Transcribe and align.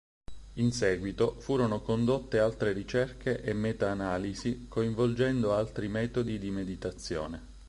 In 0.53 0.71
seguito 0.71 1.35
furono 1.39 1.81
condotte 1.81 2.39
altre 2.39 2.73
ricerche 2.73 3.39
e 3.43 3.53
meta 3.53 3.91
analisi 3.91 4.65
coinvolgendo 4.67 5.53
altri 5.53 5.89
metodi 5.89 6.39
di 6.39 6.49
meditazione. 6.49 7.45